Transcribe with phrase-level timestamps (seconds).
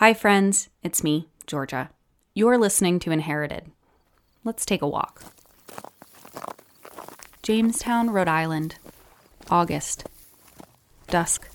[0.00, 0.70] Hi, friends.
[0.82, 1.90] It's me, Georgia.
[2.32, 3.70] You're listening to Inherited.
[4.44, 5.22] Let's take a walk.
[7.42, 8.76] Jamestown, Rhode Island.
[9.50, 10.06] August.
[11.08, 11.50] Dusk.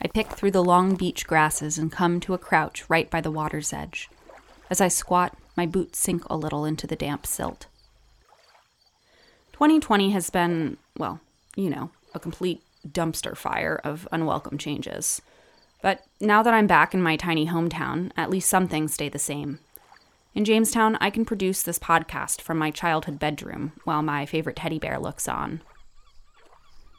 [0.00, 3.30] I pick through the long beach grasses and come to a crouch right by the
[3.30, 4.08] water's edge.
[4.70, 7.66] As I squat, my boots sink a little into the damp silt.
[9.52, 11.20] 2020 has been, well,
[11.56, 15.20] you know, a complete dumpster fire of unwelcome changes.
[15.82, 19.18] But now that I'm back in my tiny hometown, at least some things stay the
[19.18, 19.58] same.
[20.34, 24.78] In Jamestown, I can produce this podcast from my childhood bedroom while my favorite teddy
[24.78, 25.60] bear looks on.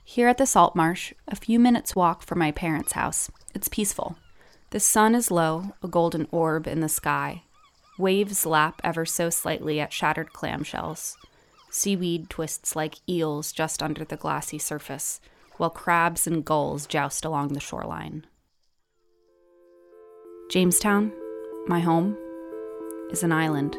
[0.06, 4.18] Here at the salt marsh, a few minutes' walk from my parents' house, it's peaceful.
[4.72, 7.44] The sun is low, a golden orb in the sky.
[7.98, 11.16] Waves lap ever so slightly at shattered clamshells.
[11.72, 15.22] Seaweed twists like eels just under the glassy surface,
[15.58, 18.28] while crabs and gulls joust along the shoreline.
[20.50, 21.14] Jamestown,
[21.68, 22.18] my home,
[23.12, 23.78] is an island,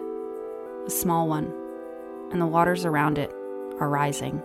[0.87, 1.53] a small one,
[2.33, 3.31] and the waters around it
[3.79, 4.43] are rising.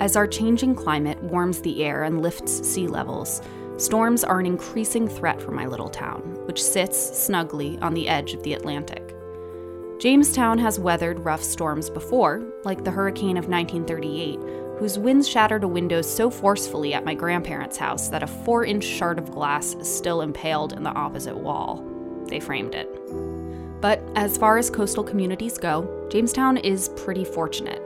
[0.00, 3.40] As our changing climate warms the air and lifts sea levels,
[3.78, 8.34] storms are an increasing threat for my little town, which sits snugly on the edge
[8.34, 9.16] of the Atlantic.
[9.98, 14.38] Jamestown has weathered rough storms before, like the hurricane of 1938,
[14.80, 18.82] whose winds shattered a window so forcefully at my grandparents' house that a four inch
[18.82, 21.84] shard of glass is still impaled in the opposite wall.
[22.28, 22.88] They framed it.
[23.82, 27.82] But as far as coastal communities go, Jamestown is pretty fortunate.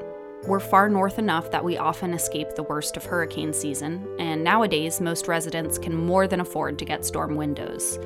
[0.47, 5.01] We're far north enough that we often escape the worst of hurricane season, and nowadays
[5.01, 7.99] most residents can more than afford to get storm windows.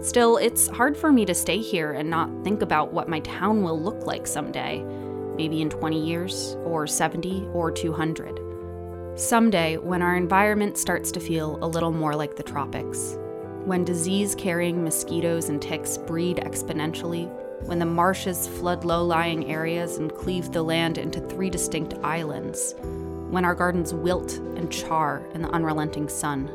[0.00, 3.62] Still, it's hard for me to stay here and not think about what my town
[3.62, 4.82] will look like someday
[5.36, 8.40] maybe in 20 years, or 70, or 200.
[9.16, 13.16] Someday, when our environment starts to feel a little more like the tropics,
[13.64, 17.30] when disease carrying mosquitoes and ticks breed exponentially,
[17.66, 22.74] when the marshes flood low lying areas and cleave the land into three distinct islands,
[23.30, 26.50] when our gardens wilt and char in the unrelenting sun.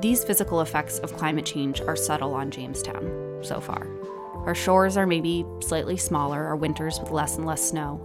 [0.00, 3.88] These physical effects of climate change are subtle on Jamestown so far.
[4.46, 8.00] Our shores are maybe slightly smaller, our winters with less and less snow.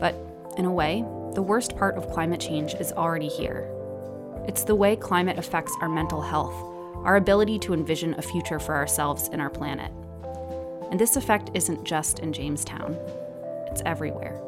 [0.00, 0.14] But
[0.56, 3.70] in a way, the worst part of climate change is already here.
[4.48, 6.54] It's the way climate affects our mental health,
[7.04, 9.92] our ability to envision a future for ourselves and our planet.
[10.90, 12.96] And this effect isn't just in Jamestown,
[13.70, 14.40] it's everywhere.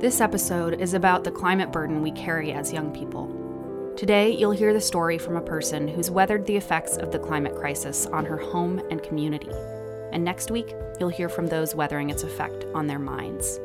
[0.00, 3.45] This episode is about the climate burden we carry as young people.
[3.96, 7.56] Today, you'll hear the story from a person who's weathered the effects of the climate
[7.56, 9.50] crisis on her home and community.
[10.12, 13.58] And next week, you'll hear from those weathering its effect on their minds.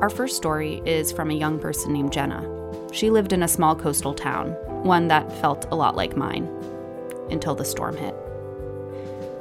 [0.00, 2.42] Our first story is from a young person named Jenna.
[2.90, 4.52] She lived in a small coastal town,
[4.82, 6.46] one that felt a lot like mine,
[7.30, 8.14] until the storm hit.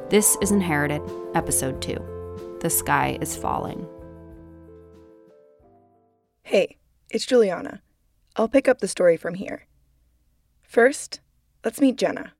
[0.09, 1.01] This is Inherited,
[1.33, 3.87] Episode 2 The Sky is Falling.
[6.43, 6.75] Hey,
[7.09, 7.81] it's Juliana.
[8.35, 9.67] I'll pick up the story from here.
[10.61, 11.19] First,
[11.63, 12.33] let's meet Jenna.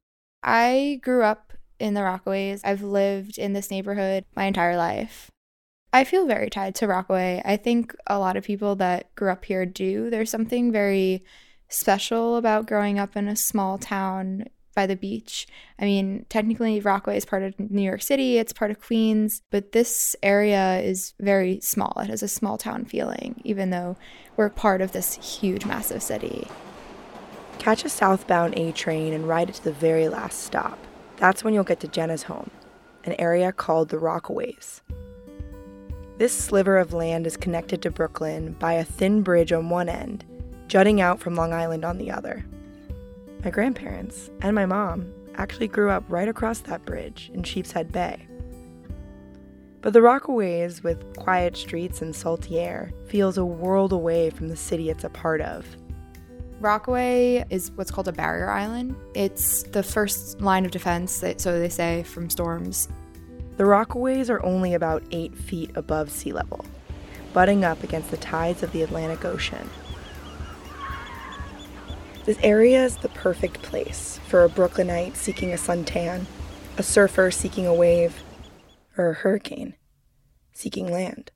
[0.44, 2.62] I grew up in the Rockaways.
[2.64, 5.32] I've lived in this neighborhood my entire life.
[5.92, 7.42] I feel very tied to Rockaway.
[7.44, 10.10] I think a lot of people that grew up here do.
[10.10, 11.24] There's something very
[11.68, 14.46] special about growing up in a small town
[14.80, 15.46] by the beach.
[15.78, 19.74] I mean, technically, Rockaway is part of New York City, it's part of Queens, but
[19.74, 21.92] this area is very small.
[21.98, 23.98] It has a small town feeling, even though
[24.38, 26.48] we're part of this huge, massive city.
[27.58, 30.80] Catch a southbound A train and ride it to the very last stop.
[31.18, 32.50] That's when you'll get to Jenna's home,
[33.04, 34.80] an area called the Rockaways.
[36.20, 40.24] This sliver of land is connected to Brooklyn by a thin bridge on one end,
[40.70, 42.46] jutting out from Long Island on the other.
[43.44, 48.28] My grandparents and my mom actually grew up right across that bridge in Sheepshead Bay.
[49.82, 54.58] But the Rockaways, with quiet streets and salty air, feels a world away from the
[54.58, 55.66] city it's a part of.
[56.60, 58.98] Rockaway is what's called a barrier island.
[59.14, 62.90] It's the first line of defense, so they say, from storms.
[63.56, 66.66] The Rockaways are only about eight feet above sea level,
[67.32, 69.70] butting up against the tides of the Atlantic Ocean.
[72.30, 76.28] This area is the perfect place for a Brooklynite seeking a suntan,
[76.78, 78.22] a surfer seeking a wave,
[78.96, 79.74] or a hurricane
[80.54, 81.32] seeking land.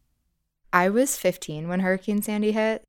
[0.72, 2.84] I was 15 when Hurricane Sandy hit.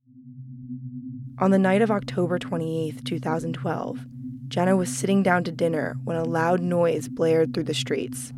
[1.38, 4.00] On the night of October 28, 2012,
[4.48, 8.34] Jenna was sitting down to dinner when a loud noise blared through the streets.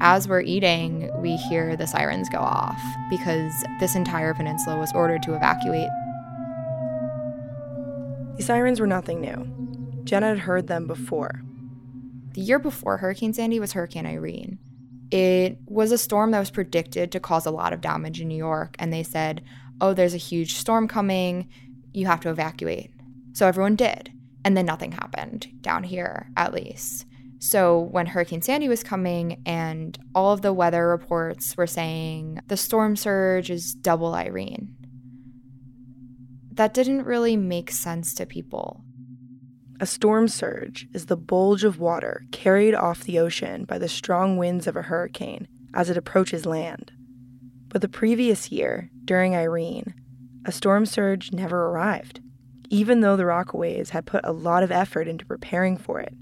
[0.00, 5.22] As we're eating, we hear the sirens go off because this entire peninsula was ordered
[5.22, 5.90] to evacuate
[8.36, 10.02] The sirens were nothing new.
[10.04, 11.42] Jenna had heard them before.
[12.32, 14.58] The year before Hurricane Sandy was Hurricane Irene.
[15.10, 18.36] It was a storm that was predicted to cause a lot of damage in New
[18.36, 19.42] York, and they said,
[19.80, 21.48] oh, there's a huge storm coming,
[21.92, 22.90] you have to evacuate.
[23.32, 24.12] So everyone did.
[24.44, 27.06] And then nothing happened down here, at least.
[27.38, 32.56] So when Hurricane Sandy was coming and all of the weather reports were saying the
[32.56, 34.75] storm surge is double Irene,
[36.56, 38.82] that didn't really make sense to people.
[39.78, 44.38] A storm surge is the bulge of water carried off the ocean by the strong
[44.38, 46.92] winds of a hurricane as it approaches land.
[47.68, 49.94] But the previous year, during Irene,
[50.46, 52.20] a storm surge never arrived,
[52.70, 56.14] even though the Rockaways had put a lot of effort into preparing for it.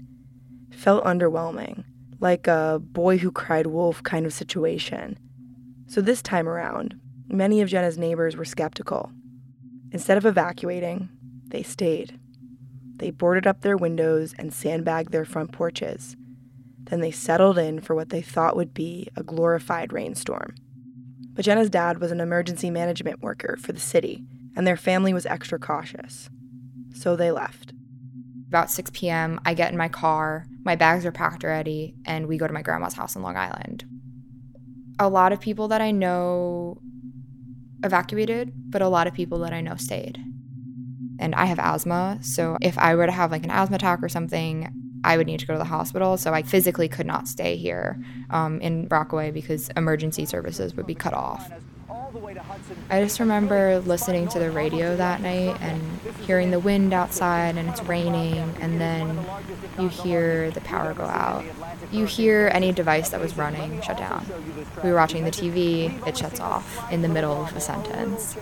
[0.71, 1.85] felt underwhelming,
[2.19, 5.17] like a boy who cried wolf kind of situation.
[5.87, 6.95] So this time around,
[7.29, 9.11] many of Jenna's neighbors were skeptical.
[9.95, 11.07] Instead of evacuating,
[11.47, 12.19] they stayed.
[12.97, 16.17] They boarded up their windows and sandbagged their front porches.
[16.83, 20.53] Then they settled in for what they thought would be a glorified rainstorm.
[21.31, 25.25] But Jenna's dad was an emergency management worker for the city, and their family was
[25.25, 26.29] extra cautious.
[26.93, 27.71] So they left.
[28.49, 32.37] About 6 p.m., I get in my car, my bags are packed already, and we
[32.37, 33.85] go to my grandma's house in Long Island.
[34.99, 36.81] A lot of people that I know
[37.83, 40.19] evacuated, but a lot of people that I know stayed
[41.19, 42.19] and I have asthma.
[42.21, 44.69] So if I were to have like an asthma attack or something,
[45.03, 46.17] I would need to go to the hospital.
[46.17, 50.95] So I physically could not stay here um, in Rockaway because emergency services would be
[50.95, 51.51] cut off.
[52.89, 55.81] I just remember listening to the radio that night and
[56.21, 59.19] hearing the wind outside and it's raining, and then
[59.79, 61.43] you hear the power go out.
[61.91, 64.25] You hear any device that was running shut down.
[64.83, 68.35] We were watching the TV, it shuts off in the middle of a sentence.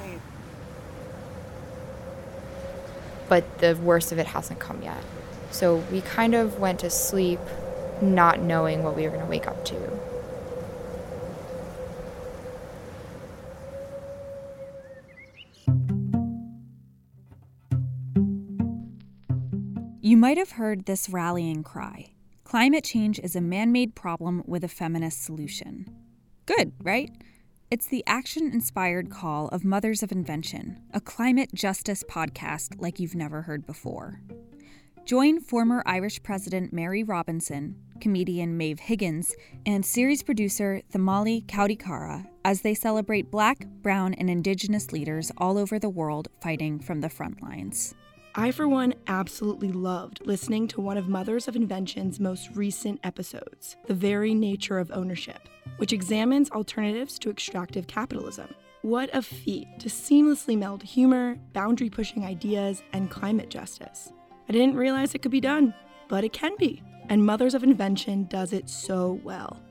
[3.33, 5.03] but the worst of it hasn't come yet.
[5.49, 7.39] So we kind of went to sleep
[7.99, 9.99] not knowing what we were going to wake up to.
[19.99, 22.12] You might have heard this rallying cry.
[22.53, 25.89] Climate change is a man made problem with a feminist solution.
[26.45, 27.09] Good, right?
[27.71, 33.15] It's the action inspired call of Mothers of Invention, a climate justice podcast like you've
[33.15, 34.21] never heard before.
[35.03, 39.35] Join former Irish President Mary Robinson, comedian Maeve Higgins,
[39.65, 45.79] and series producer Thimali Kodikara as they celebrate Black, Brown, and Indigenous leaders all over
[45.79, 47.95] the world fighting from the front lines.
[48.35, 53.77] I, for one, absolutely loved listening to one of Mothers of Invention's most recent episodes,
[53.87, 55.47] The Very Nature of Ownership
[55.77, 58.53] which examines alternatives to extractive capitalism.
[58.81, 64.11] What a feat to seamlessly meld humor, boundary pushing ideas, and climate justice.
[64.49, 65.73] I didn't realize it could be done,
[66.09, 69.61] but it can be, and Mothers of Invention does it so well.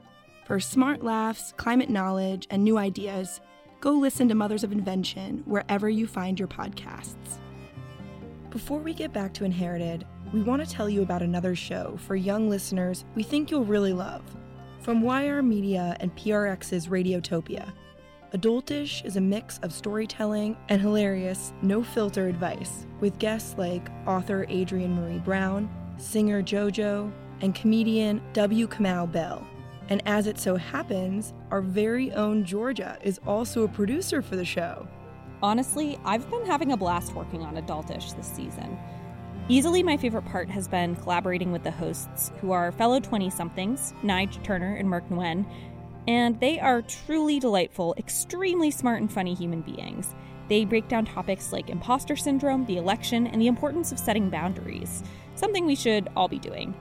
[0.47, 3.41] For smart laughs, climate knowledge, and new ideas,
[3.81, 7.38] go listen to Mothers of Invention wherever you find your podcasts.
[8.53, 12.17] Before we get back to Inherited, we want to tell you about another show for
[12.17, 14.21] young listeners we think you'll really love.
[14.81, 17.73] From YR Media and PRX's Radiotopia,
[18.35, 24.45] Adultish is a mix of storytelling and hilarious, no filter advice with guests like author
[24.51, 28.67] Adrienne Maree Brown, singer JoJo, and comedian W.
[28.67, 29.47] Kamau Bell.
[29.89, 34.44] And as it so happens, our very own Georgia is also a producer for the
[34.44, 34.87] show.
[35.43, 38.79] Honestly, I've been having a blast working on Adultish this season.
[39.49, 43.93] Easily, my favorite part has been collaborating with the hosts, who are fellow 20 somethings,
[44.05, 45.44] Nyge Turner and Merk Nguyen,
[46.06, 50.15] and they are truly delightful, extremely smart and funny human beings.
[50.49, 55.03] They break down topics like imposter syndrome, the election, and the importance of setting boundaries,
[55.34, 56.72] something we should all be doing.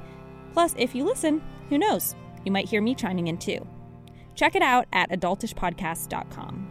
[0.53, 2.15] Plus, if you listen, who knows?
[2.45, 3.65] You might hear me chiming in too.
[4.35, 6.70] Check it out at adultishpodcast.com.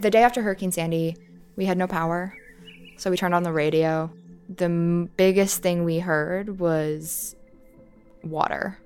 [0.00, 1.16] The day after Hurricane Sandy,
[1.56, 2.32] we had no power.
[2.98, 4.10] So we turned on the radio.
[4.48, 7.34] The m- biggest thing we heard was
[8.22, 8.78] water.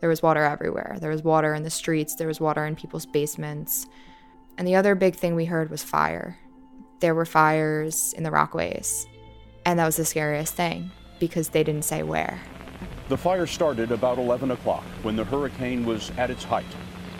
[0.00, 0.98] There was water everywhere.
[1.00, 3.86] There was water in the streets, there was water in people's basements.
[4.58, 6.36] And the other big thing we heard was fire.
[7.00, 9.06] There were fires in the Rockaways.
[9.64, 12.38] And that was the scariest thing because they didn't say where.
[13.08, 16.66] The fire started about 11 o'clock when the hurricane was at its height.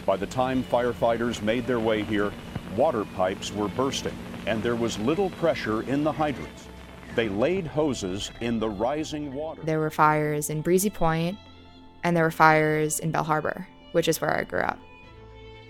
[0.04, 2.30] By the time firefighters made their way here,
[2.76, 4.16] water pipes were bursting
[4.46, 6.68] and there was little pressure in the hydrants.
[7.14, 9.62] They laid hoses in the rising water.
[9.64, 11.38] There were fires in Breezy Point
[12.04, 14.78] and there were fires in Belle Harbor, which is where I grew up.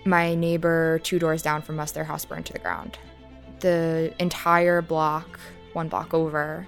[0.05, 2.99] My neighbor two doors down from us, their house burned to the ground.
[3.59, 5.39] The entire block,
[5.73, 6.67] one block over,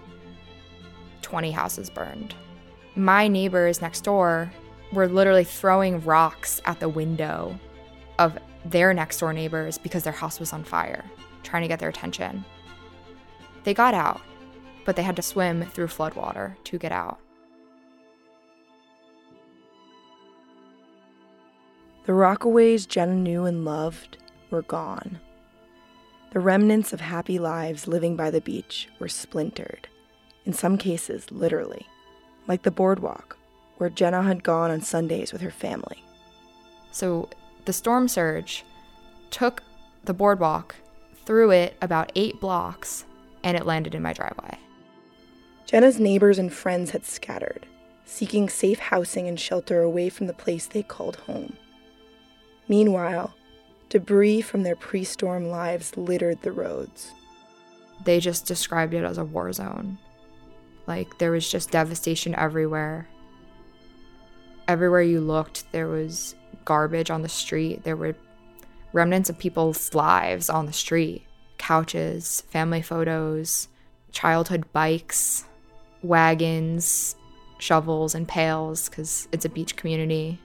[1.21, 2.33] 20 houses burned.
[2.95, 4.51] My neighbors next door
[4.91, 7.59] were literally throwing rocks at the window
[8.17, 11.05] of their next door neighbors because their house was on fire,
[11.43, 12.43] trying to get their attention.
[13.63, 14.21] They got out,
[14.85, 17.19] but they had to swim through floodwater to get out.
[22.05, 24.17] The Rockaways Jenna knew and loved
[24.49, 25.19] were gone.
[26.31, 29.87] The remnants of happy lives living by the beach were splintered,
[30.45, 31.87] in some cases, literally,
[32.47, 33.37] like the boardwalk
[33.77, 36.03] where Jenna had gone on Sundays with her family.
[36.91, 37.29] So
[37.65, 38.63] the storm surge
[39.31, 39.63] took
[40.03, 40.75] the boardwalk,
[41.25, 43.05] threw it about eight blocks,
[43.43, 44.57] and it landed in my driveway.
[45.65, 47.67] Jenna's neighbors and friends had scattered,
[48.05, 51.55] seeking safe housing and shelter away from the place they called home.
[52.67, 53.35] Meanwhile,
[53.89, 57.11] debris from their pre storm lives littered the roads.
[58.03, 59.99] They just described it as a war zone.
[60.87, 63.07] Like there was just devastation everywhere.
[64.67, 66.35] Everywhere you looked, there was
[66.69, 67.83] garbage on the street.
[67.83, 68.15] There were
[68.93, 71.25] remnants of people's lives on the street
[71.57, 73.67] couches, family photos,
[74.11, 75.45] childhood bikes,
[76.03, 77.15] wagons,
[77.57, 80.39] shovels, and pails because it's a beach community.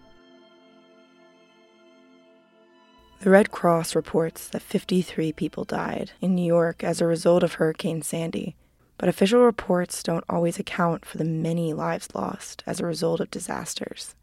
[3.21, 7.55] The Red Cross reports that 53 people died in New York as a result of
[7.55, 8.57] Hurricane Sandy,
[8.97, 13.31] but official reports don't always account for the many lives lost as a result of
[13.31, 14.15] disasters.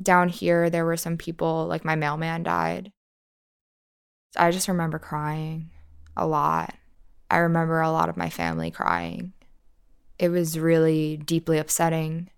[0.00, 2.92] Down here, there were some people, like my mailman died.
[4.36, 5.70] I just remember crying
[6.16, 6.74] a lot.
[7.30, 9.32] I remember a lot of my family crying.
[10.18, 12.30] It was really deeply upsetting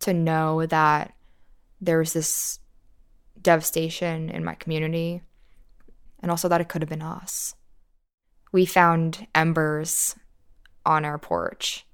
[0.00, 1.14] to know that
[1.80, 2.60] there was this
[3.40, 5.22] devastation in my community,
[6.20, 7.54] and also that it could have been us.
[8.52, 10.16] We found embers
[10.84, 11.84] on our porch.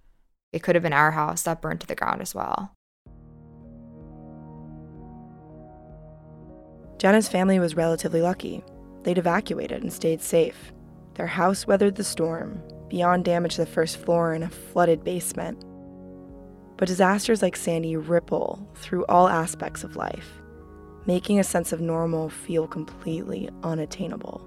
[0.53, 2.75] It could have been our house that burned to the ground as well.
[7.03, 8.63] Jenna's family was relatively lucky.
[9.03, 10.73] They'd evacuated and stayed safe.
[11.15, 15.65] Their house weathered the storm, beyond damage to the first floor and a flooded basement.
[16.77, 20.31] But disasters like Sandy ripple through all aspects of life
[21.05, 24.41] making a sense of normal feel completely unattainable.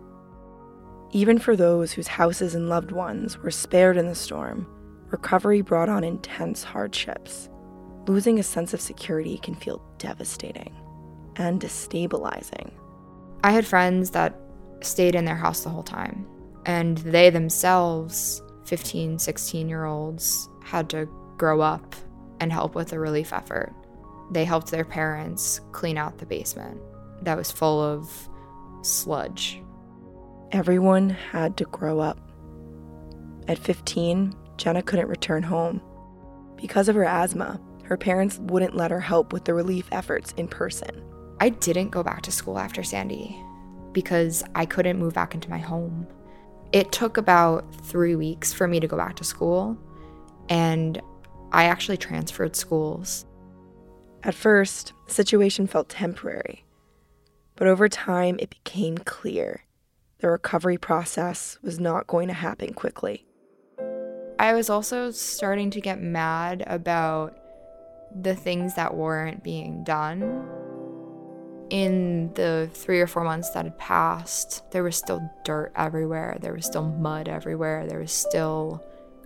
[1.11, 4.65] Even for those whose houses and loved ones were spared in the storm,
[5.11, 7.49] recovery brought on intense hardships.
[8.07, 10.73] Losing a sense of security can feel devastating
[11.37, 12.71] and destabilizing.
[13.43, 14.39] I had friends that
[14.81, 16.27] stayed in their house the whole time,
[16.65, 21.95] and they themselves, 15, 16 year olds, had to grow up
[22.39, 23.73] and help with the relief effort
[24.31, 26.81] they helped their parents clean out the basement
[27.21, 28.29] that was full of
[28.81, 29.61] sludge.
[30.51, 32.19] Everyone had to grow up.
[33.47, 35.81] At 15, Jenna couldn't return home.
[36.55, 40.47] Because of her asthma, her parents wouldn't let her help with the relief efforts in
[40.47, 41.03] person.
[41.39, 43.41] I didn't go back to school after Sandy
[43.91, 46.07] because I couldn't move back into my home.
[46.71, 49.77] It took about three weeks for me to go back to school,
[50.49, 51.01] and
[51.51, 53.25] I actually transferred schools.
[54.23, 56.65] At first, the situation felt temporary,
[57.55, 59.61] but over time it became clear
[60.19, 63.25] the recovery process was not going to happen quickly.
[64.39, 67.37] I was also starting to get mad about
[68.13, 70.47] the things that weren't being done.
[71.69, 76.37] In the three or four months that had passed, there was still dirt everywhere.
[76.39, 77.87] There was still mud everywhere.
[77.87, 78.83] There was still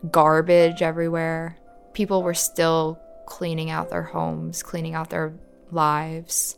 [0.09, 1.57] garbage everywhere.
[1.93, 5.33] People were still cleaning out their homes, cleaning out their
[5.71, 6.57] lives.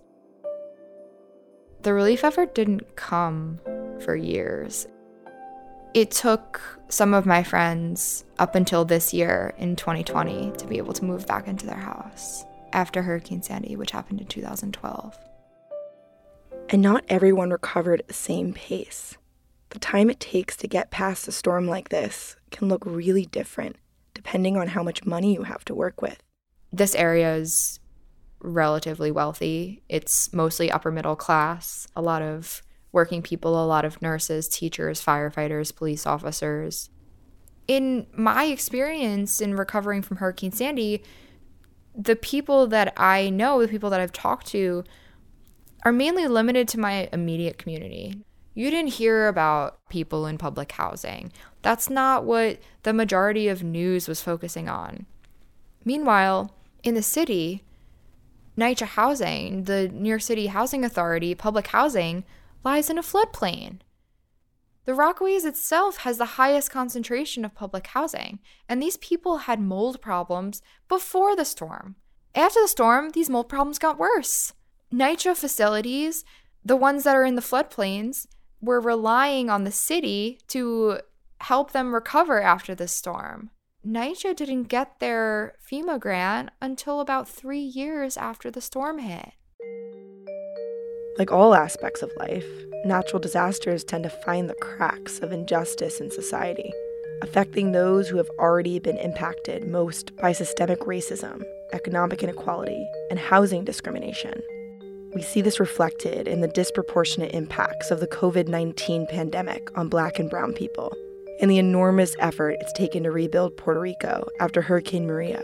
[1.82, 3.60] The relief effort didn't come
[4.00, 4.88] for years.
[5.94, 10.94] It took some of my friends up until this year in 2020 to be able
[10.94, 15.18] to move back into their house after Hurricane Sandy, which happened in 2012.
[16.72, 19.18] And not everyone recovered at the same pace.
[19.70, 23.76] The time it takes to get past a storm like this can look really different
[24.14, 26.22] depending on how much money you have to work with
[26.72, 27.80] this area is
[28.40, 29.84] relatively wealthy.
[29.90, 35.04] It's mostly upper middle class, a lot of working people, a lot of nurses, teachers,
[35.04, 36.90] firefighters, police officers.
[37.68, 41.04] In my experience in recovering from Hurricane Sandy,
[41.96, 44.84] the people that I know, the people that I've talked to,
[45.84, 48.24] are mainly limited to my immediate community.
[48.54, 51.32] You didn't hear about people in public housing.
[51.62, 55.06] That's not what the majority of news was focusing on.
[55.86, 57.64] Meanwhile, in the city,
[58.58, 62.26] NYCHA Housing, the New York City Housing Authority, public housing,
[62.64, 63.80] lies in a floodplain.
[64.86, 70.02] The Rockaways itself has the highest concentration of public housing, and these people had mold
[70.02, 71.96] problems before the storm.
[72.36, 74.54] After the storm, these mold problems got worse.
[74.94, 76.26] NYCHA facilities,
[76.66, 78.28] the ones that are in the floodplains,
[78.62, 81.00] were relying on the city to
[81.40, 83.50] help them recover after the storm.
[83.88, 89.32] NYCHA didn't get their FEMA grant until about three years after the storm hit.
[91.18, 92.46] Like all aspects of life,
[92.86, 96.72] natural disasters tend to find the cracks of injustice in society,
[97.22, 101.44] affecting those who have already been impacted most by systemic racism,
[101.74, 104.42] economic inequality, and housing discrimination.
[105.14, 110.20] We see this reflected in the disproportionate impacts of the COVID 19 pandemic on Black
[110.20, 110.94] and Brown people
[111.42, 115.44] and the enormous effort it's taken to rebuild Puerto Rico after Hurricane Maria,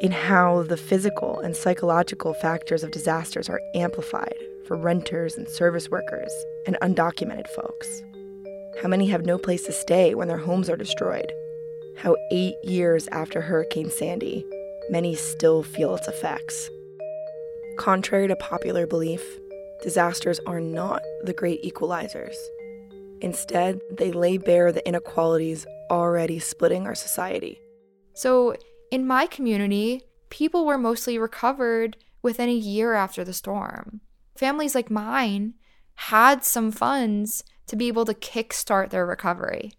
[0.00, 4.34] in how the physical and psychological factors of disasters are amplified
[4.66, 6.32] for renters and service workers
[6.66, 8.02] and undocumented folks.
[8.82, 11.30] How many have no place to stay when their homes are destroyed?
[11.98, 14.44] How eight years after Hurricane Sandy,
[14.88, 16.70] many still feel its effects.
[17.78, 19.22] Contrary to popular belief,
[19.82, 22.34] disasters are not the great equalizers.
[23.20, 27.58] Instead, they lay bare the inequalities already splitting our society.
[28.14, 28.54] So,
[28.90, 34.00] in my community, people were mostly recovered within a year after the storm.
[34.36, 35.54] Families like mine
[35.94, 39.72] had some funds to be able to kickstart their recovery,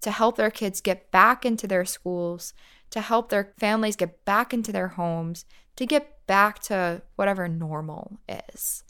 [0.00, 2.54] to help their kids get back into their schools,
[2.90, 5.44] to help their families get back into their homes,
[5.76, 8.82] to get back to whatever normal is.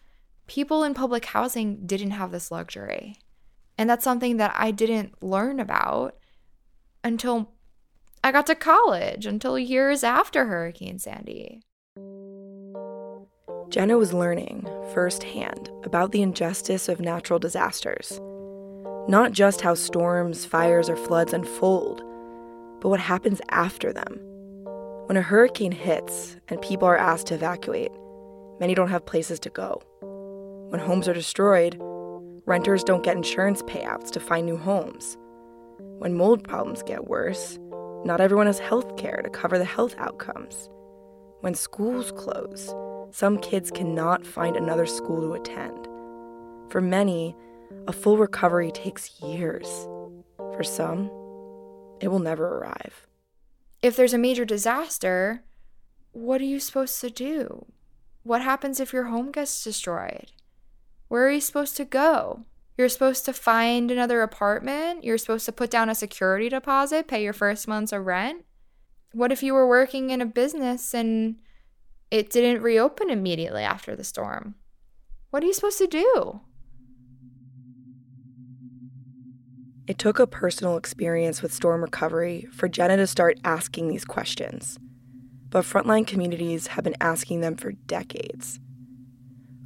[0.46, 3.16] People in public housing didn't have this luxury.
[3.78, 6.16] And that's something that I didn't learn about
[7.04, 7.52] until
[8.24, 11.62] I got to college, until years after Hurricane Sandy.
[13.68, 18.20] Jenna was learning firsthand about the injustice of natural disasters.
[19.08, 22.02] Not just how storms, fires, or floods unfold,
[22.80, 24.20] but what happens after them.
[25.06, 27.92] When a hurricane hits and people are asked to evacuate,
[28.60, 29.82] many don't have places to go.
[30.70, 31.80] When homes are destroyed,
[32.46, 35.16] Renters don't get insurance payouts to find new homes.
[35.98, 37.58] When mold problems get worse,
[38.04, 40.68] not everyone has health care to cover the health outcomes.
[41.40, 42.72] When schools close,
[43.10, 45.88] some kids cannot find another school to attend.
[46.70, 47.34] For many,
[47.88, 49.66] a full recovery takes years.
[50.36, 51.10] For some,
[52.00, 53.06] it will never arrive.
[53.82, 55.44] If there's a major disaster,
[56.12, 57.66] what are you supposed to do?
[58.22, 60.32] What happens if your home gets destroyed?
[61.08, 62.44] Where are you supposed to go?
[62.76, 65.04] You're supposed to find another apartment.
[65.04, 68.44] You're supposed to put down a security deposit, pay your first month's of rent.
[69.12, 71.36] What if you were working in a business and
[72.10, 74.56] it didn't reopen immediately after the storm?
[75.30, 76.40] What are you supposed to do?
[79.86, 84.80] It took a personal experience with storm recovery for Jenna to start asking these questions.
[85.48, 88.58] But frontline communities have been asking them for decades.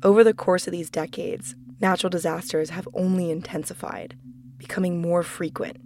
[0.02, 4.14] Over the course of these decades, natural disasters have only intensified,
[4.58, 5.78] becoming more frequent.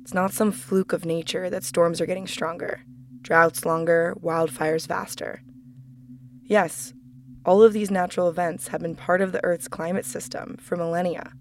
[0.00, 2.82] It's not some fluke of nature that storms are getting stronger,
[3.20, 5.42] droughts longer, wildfires faster.
[6.44, 6.94] Yes,
[7.44, 11.32] all of these natural events have been part of the Earth's climate system for millennia,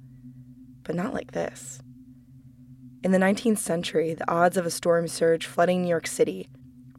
[0.83, 1.81] but not like this.
[3.01, 6.49] In the 19th century, the odds of a storm surge flooding New York City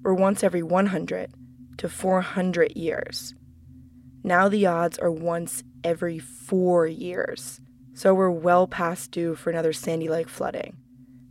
[0.03, 1.31] were once every 100
[1.77, 3.35] to 400 years.
[4.25, 7.61] Now the odds are once every four years,
[7.93, 10.79] so we're well past due for another Sandy like flooding.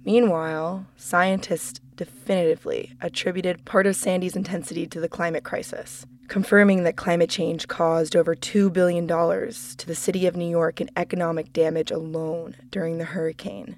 [0.05, 7.29] Meanwhile, scientists definitively attributed part of Sandy's intensity to the climate crisis, confirming that climate
[7.31, 12.55] change caused over $2 billion to the city of New York in economic damage alone
[12.69, 13.75] during the hurricane.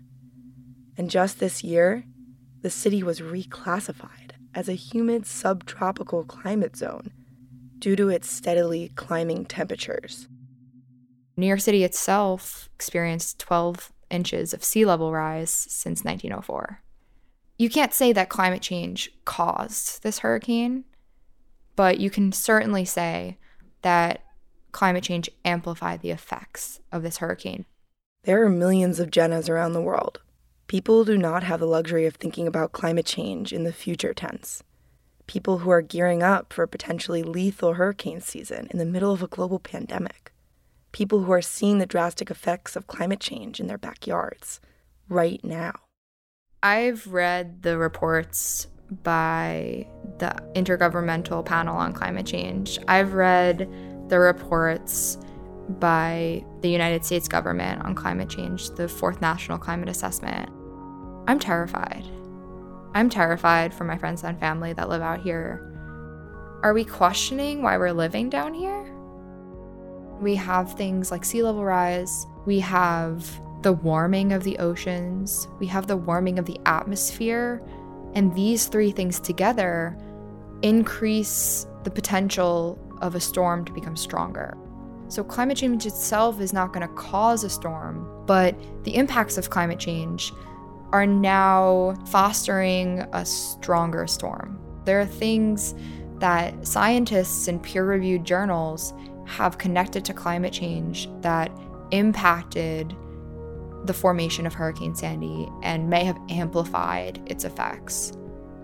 [0.97, 2.05] And just this year,
[2.61, 7.11] the city was reclassified as a humid subtropical climate zone
[7.79, 10.27] due to its steadily climbing temperatures.
[11.37, 16.83] New York City itself experienced 12 inches of sea level rise since 1904.
[17.57, 20.83] You can't say that climate change caused this hurricane,
[21.75, 23.37] but you can certainly say
[23.81, 24.23] that
[24.71, 27.65] climate change amplified the effects of this hurricane.
[28.23, 30.19] There are millions of Jennas around the world.
[30.71, 34.63] People do not have the luxury of thinking about climate change in the future tense
[35.27, 39.21] people who are gearing up for a potentially lethal hurricane season in the middle of
[39.21, 40.31] a global pandemic,
[40.93, 44.61] people who are seeing the drastic effects of climate change in their backyards
[45.09, 45.73] right now.
[46.63, 48.67] I've read the reports
[49.03, 49.85] by
[50.19, 52.79] the Intergovernmental Panel on Climate Change.
[52.87, 53.69] I've read
[54.07, 55.17] the reports
[55.67, 60.49] by the United States government on climate change, the Fourth National Climate Assessment.
[61.27, 62.05] I'm terrified.
[62.93, 65.67] I'm terrified for my friends and family that live out here.
[66.63, 68.83] Are we questioning why we're living down here?
[70.19, 75.67] We have things like sea level rise, we have the warming of the oceans, we
[75.67, 77.61] have the warming of the atmosphere,
[78.13, 79.97] and these three things together
[80.61, 84.55] increase the potential of a storm to become stronger.
[85.07, 89.49] So, climate change itself is not going to cause a storm, but the impacts of
[89.49, 90.31] climate change
[90.91, 94.59] are now fostering a stronger storm.
[94.85, 95.73] There are things
[96.19, 98.93] that scientists in peer reviewed journals
[99.25, 101.51] have connected to climate change that
[101.91, 102.95] impacted
[103.85, 108.13] the formation of Hurricane Sandy and may have amplified its effects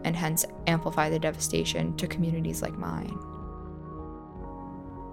[0.04, 3.18] and hence amplify the devastation to communities like mine.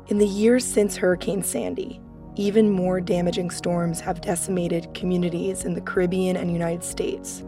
[0.09, 2.01] In the years since Hurricane Sandy,
[2.37, 7.45] even more damaging storms have decimated communities in the Caribbean and United States.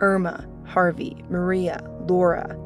[0.00, 2.56] Irma, Harvey, Maria, Laura,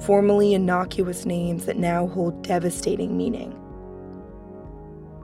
[0.00, 3.58] formerly innocuous names that now hold devastating meaning.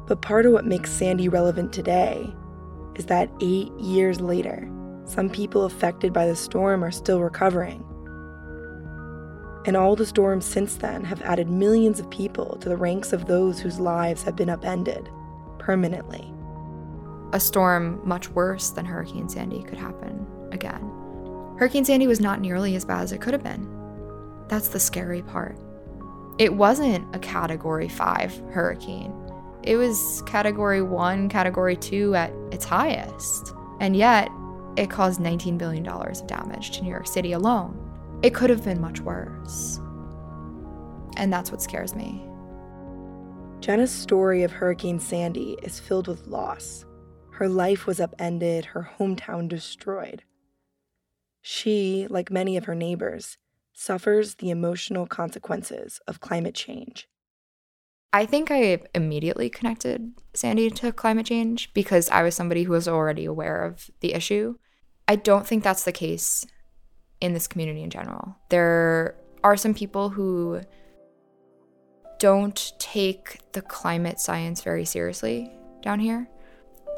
[0.07, 2.27] But part of what makes Sandy relevant today
[2.97, 4.71] is that eight years later,
[5.05, 7.85] some people affected by the storm are still recovering
[9.67, 13.27] and all the storms since then have added millions of people to the ranks of
[13.27, 15.11] those whose lives have been upended
[15.71, 16.35] permanently.
[17.33, 20.83] A storm much worse than Hurricane Sandy could happen again.
[21.61, 23.69] Hurricane Sandy was not nearly as bad as it could have been.
[24.49, 25.57] That's the scary part.
[26.39, 29.15] It wasn't a category 5 hurricane.
[29.63, 33.55] It was category 1, category 2 at its highest.
[33.79, 34.29] And yet,
[34.77, 37.79] it caused $19 billion of damage to New York City alone.
[38.25, 39.79] It could have been much worse.
[41.17, 42.27] And that's what scares me.
[43.61, 46.87] Jenna's story of Hurricane Sandy is filled with loss.
[47.33, 50.23] Her life was upended, her hometown destroyed.
[51.43, 53.37] She, like many of her neighbors,
[53.75, 57.07] suffers the emotional consequences of climate change.
[58.15, 62.89] I think I immediately connected Sandy to climate change because I was somebody who was
[62.89, 64.57] already aware of the issue.
[65.07, 66.47] I don't think that's the case
[67.21, 68.37] in this community in general.
[68.49, 70.63] There are some people who
[72.21, 75.51] don't take the climate science very seriously
[75.83, 76.29] down here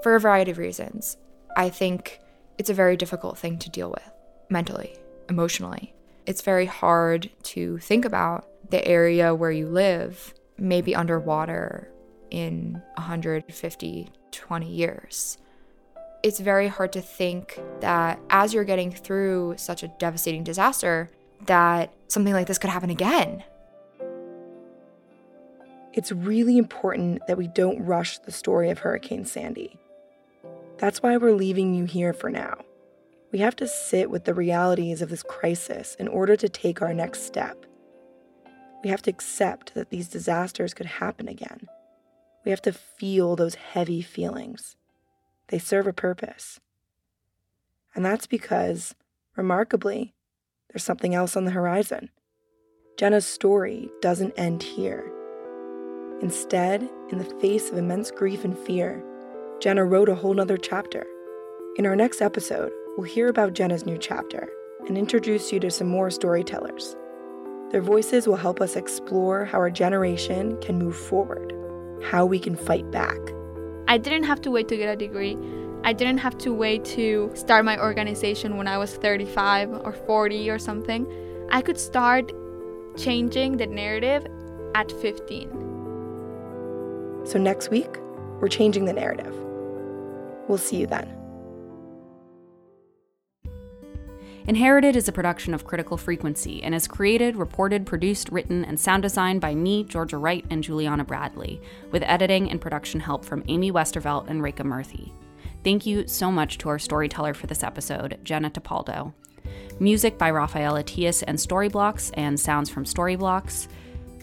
[0.03, 1.17] for a variety of reasons.
[1.57, 2.21] I think
[2.59, 4.11] it's a very difficult thing to deal with
[4.51, 4.95] mentally,
[5.31, 5.95] emotionally.
[6.27, 11.91] It's very hard to think about the area where you live maybe underwater
[12.31, 15.39] in 150, 20 years
[16.23, 21.11] it's very hard to think that as you're getting through such a devastating disaster,
[21.47, 23.43] that something like this could happen again.
[25.95, 29.79] It's really important that we don't rush the story of Hurricane Sandy.
[30.79, 32.65] That's why we're leaving you here for now.
[33.31, 36.95] We have to sit with the realities of this crisis in order to take our
[36.95, 37.67] next step.
[38.83, 41.69] We have to accept that these disasters could happen again.
[42.45, 44.77] We have to feel those heavy feelings.
[45.49, 46.59] They serve a purpose.
[47.95, 48.95] And that's because,
[49.37, 50.15] remarkably,
[50.71, 52.09] there's something else on the horizon.
[52.97, 55.13] Jenna's story doesn't end here.
[56.23, 59.03] Instead, in the face of immense grief and fear,
[59.59, 61.05] Jenna wrote a whole nother chapter.
[61.77, 64.49] In our next episode, we'll hear about Jenna's new chapter
[64.87, 66.97] and introduce you to some more storytellers.
[67.73, 71.53] Their voices will help us explore how our generation can move forward,
[72.05, 73.19] how we can fight back.
[73.89, 75.37] I didn't have to wait to get a degree.
[75.83, 80.51] I didn't have to wait to start my organization when I was 35 or 40
[80.51, 81.05] or something.
[81.51, 82.31] I could start
[82.97, 84.25] changing the narrative
[84.77, 85.72] at 15.
[87.25, 87.99] So, next week,
[88.41, 89.35] we're changing the narrative.
[90.49, 91.17] We'll see you then.
[94.49, 99.05] Inherited is a production of Critical Frequency and is created, reported, produced, written, and sound
[99.05, 103.71] designed by me, Georgia Wright, and Juliana Bradley, with editing and production help from Amy
[103.71, 105.13] Westervelt and Rekha Murthy.
[105.63, 109.13] Thank you so much to our storyteller for this episode, Jenna Topaldo.
[109.79, 113.69] Music by Rafael Atias and Storyblocks, and sounds from Storyblocks.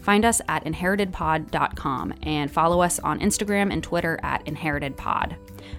[0.02, 5.36] Find us at inheritedpod.com and follow us on Instagram and Twitter at inheritedpod.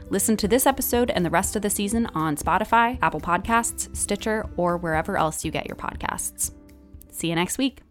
[0.10, 4.49] Listen to this episode and the rest of the season on Spotify, Apple Podcasts, Stitcher,
[4.57, 6.53] or wherever else you get your podcasts.
[7.12, 7.81] See you next week.